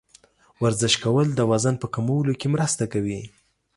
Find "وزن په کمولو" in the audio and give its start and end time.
1.51-2.33